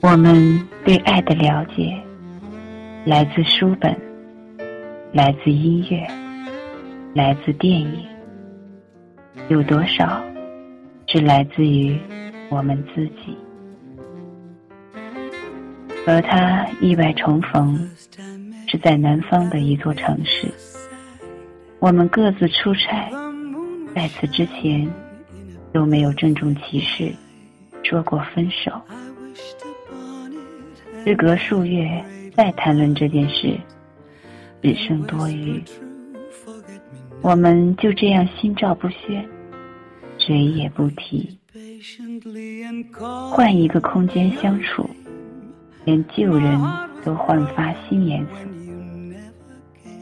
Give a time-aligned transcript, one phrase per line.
[0.00, 2.00] 我们对爱的了解，
[3.04, 3.92] 来自书本，
[5.12, 6.06] 来自音乐，
[7.12, 8.06] 来自电影，
[9.48, 10.22] 有多少
[11.08, 11.98] 是来自于
[12.48, 13.36] 我们自己？
[16.06, 17.76] 和他意外重逢，
[18.68, 20.46] 是在南方的一座城市。
[21.80, 23.10] 我们各自出差，
[23.94, 24.90] 在此之前
[25.72, 27.12] 都没有郑重其事
[27.82, 28.72] 说过分手。
[31.04, 32.02] 时隔数月，
[32.34, 33.56] 再谈论这件事，
[34.62, 35.62] 只剩多余。
[37.20, 39.26] 我们就这样心照不宣，
[40.18, 41.38] 谁也不提。
[43.30, 44.88] 换一个空间相处，
[45.84, 46.58] 连旧人
[47.04, 48.32] 都焕发新颜色。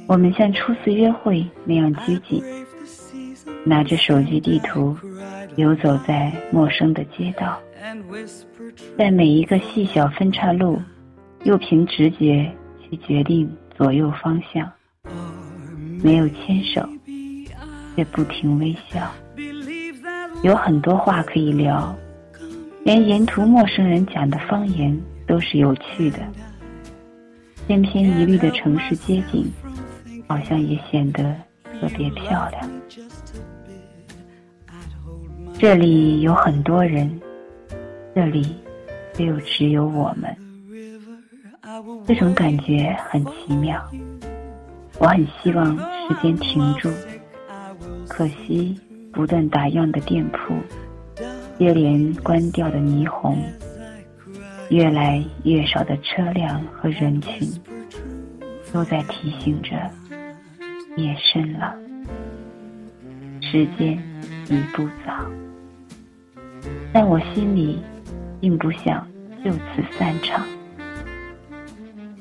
[0.06, 2.42] 我们像初次约会那样拘谨，
[3.64, 4.96] 拿着手机地图，
[5.56, 7.58] 游走在陌生的街道，
[8.96, 10.80] 在每一个细小分岔路。
[11.44, 12.48] 又凭直觉
[12.80, 14.70] 去决定左右方向，
[16.00, 16.88] 没有牵手，
[17.96, 19.12] 却不停微笑。
[20.44, 21.92] 有很多话可以聊，
[22.84, 26.18] 连沿途陌生人讲的方言都是有趣的。
[27.66, 29.50] 千篇一律的城市街景，
[30.28, 31.34] 好像也显得
[31.80, 32.70] 特别漂亮。
[35.62, 37.08] 这里有很多人，
[38.16, 38.56] 这里
[39.16, 40.36] 又只有我们。
[42.04, 43.80] 这种感觉很奇妙，
[44.98, 46.90] 我很希望时间停住，
[48.08, 48.76] 可惜
[49.12, 50.52] 不断打烊的店铺，
[51.56, 53.38] 接连关掉的霓虹，
[54.68, 57.48] 越来越少的车辆和人群，
[58.72, 59.76] 都在提醒着
[60.96, 61.72] 夜深了，
[63.40, 63.96] 时间
[64.48, 65.24] 已不早，
[66.92, 67.78] 但我心里
[68.40, 69.06] 并不想
[69.42, 70.44] 就此散场。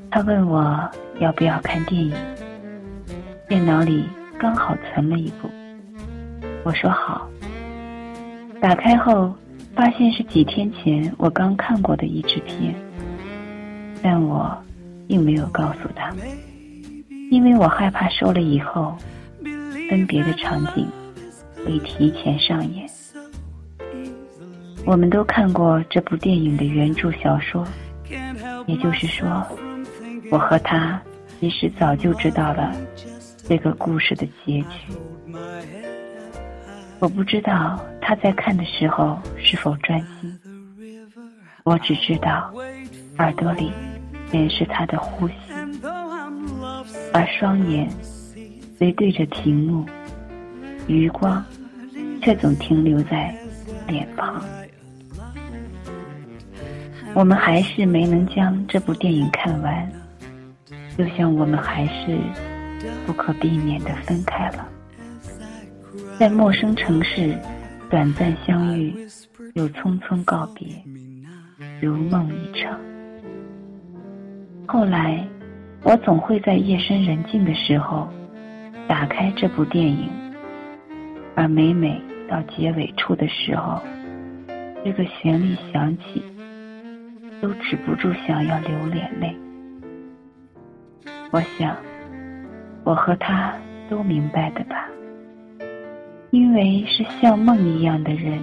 [0.10, 0.90] 他问我
[1.20, 2.14] 要不要看电影，
[3.48, 4.06] 电脑里
[4.40, 5.50] 刚好存了一部，
[6.64, 7.30] 我说好。
[8.62, 9.34] 打开后
[9.76, 12.76] 发现是几天前我刚看过的译制片，
[14.02, 14.56] 但我
[15.08, 16.14] 并没有告诉他，
[17.30, 18.96] 因为我害怕说了以后，
[19.90, 20.88] 分别的场景
[21.66, 22.88] 会提前上演。
[24.86, 27.66] 我们都看过这部电影的原著小说，
[28.66, 29.46] 也就是说。
[30.32, 31.02] 我和他
[31.40, 32.74] 其实早就知道了
[33.44, 34.96] 这个故事的结局。
[37.00, 40.40] 我不知道他在看的时候是否专心，
[41.66, 42.50] 我只知道
[43.18, 43.74] 耳朵里
[44.32, 45.34] 全是他的呼吸，
[47.12, 47.90] 而双眼
[48.78, 49.86] 虽对着屏幕，
[50.88, 51.44] 余光
[52.22, 53.36] 却总停留在
[53.86, 54.42] 脸庞。
[57.14, 59.92] 我们还是没能将这部电影看完。
[60.98, 62.18] 就像我们还是
[63.06, 64.68] 不可避免的分开了，
[66.20, 67.36] 在陌生城市
[67.90, 68.94] 短暂相遇，
[69.54, 70.68] 又匆匆告别，
[71.82, 72.78] 如梦一场。
[74.68, 75.26] 后来，
[75.84, 78.08] 我总会在夜深人静的时候
[78.88, 80.10] 打开这部电影，
[81.36, 83.82] 而每每到结尾处的时候，
[84.84, 86.22] 这个旋律响起，
[87.42, 89.36] 都止不住想要流眼泪。
[91.32, 91.76] 我想，
[92.84, 93.54] 我和他
[93.90, 94.88] 都明白的吧。
[96.30, 98.42] 因为是像梦一样的人，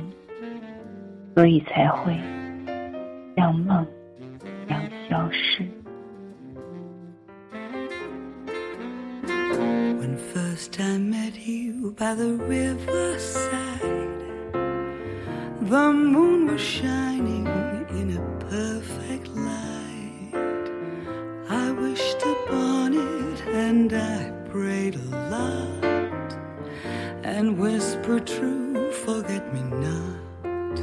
[1.34, 2.18] 所以才会
[3.36, 3.86] 像梦
[4.66, 5.66] 一样消失。
[23.68, 26.30] And I prayed a lot
[27.22, 30.76] and whispered true forget me not.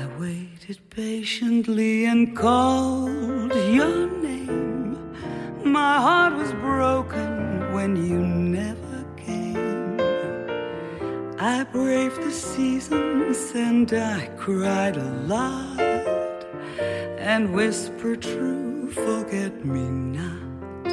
[0.00, 4.96] I waited patiently and called your name.
[5.64, 8.79] My heart was broken when you never.
[11.42, 15.80] I braved the seasons and I cried a lot
[17.18, 19.88] and whispered true, forget me
[20.18, 20.86] not.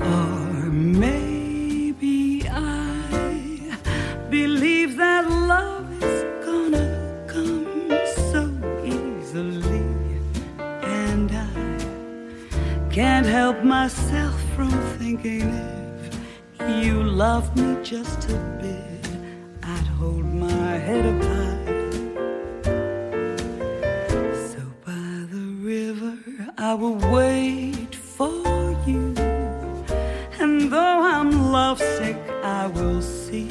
[0.00, 3.76] Or maybe I
[4.28, 7.88] believe that love is gonna come
[8.32, 8.50] so
[8.84, 9.86] easily,
[10.58, 15.79] and I can't help myself from thinking it
[16.84, 19.06] you loved me just a bit,
[19.62, 21.64] I'd hold my head up high.
[24.50, 26.14] So by the river,
[26.58, 29.14] I will wait for you.
[30.38, 33.48] And though I'm lovesick, I will see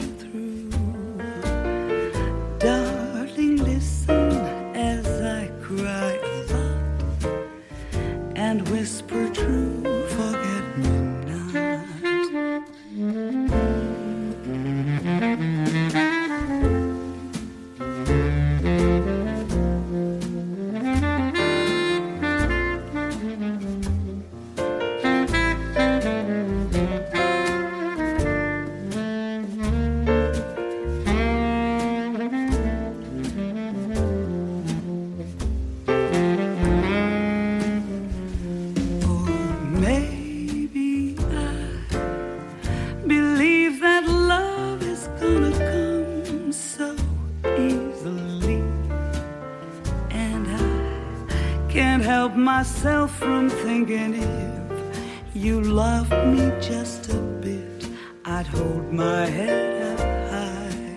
[52.55, 57.81] myself from thinking if you loved me just a bit,
[58.25, 59.99] I'd hold my head up
[60.33, 60.87] high.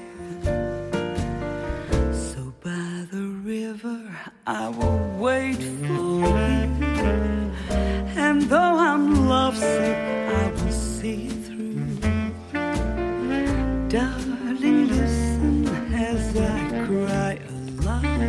[2.27, 4.01] So by the river,
[4.47, 6.21] I will wait for
[6.81, 7.13] you.
[8.27, 9.99] And though I'm lovesick,
[10.43, 11.85] I will see through.
[13.95, 15.67] Darling, listen
[16.11, 16.23] as
[16.55, 18.23] I cry aloud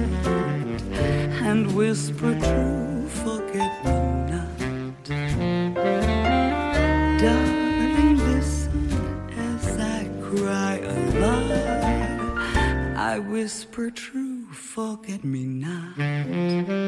[1.49, 2.92] and whisper true,
[3.23, 3.95] forget me
[4.31, 4.59] not.
[7.21, 8.89] Darling, listen
[9.37, 12.37] as I cry aloud.
[12.97, 16.82] I whisper true, forget me not.